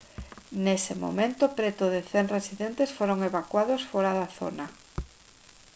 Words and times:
nese 0.63 0.93
momento 1.03 1.43
preto 1.57 1.83
de 1.93 2.01
100 2.11 2.33
residentes 2.35 2.89
foron 2.97 3.19
evacuados 3.29 3.81
fóra 3.91 4.11
da 4.19 4.27
zona 4.39 4.65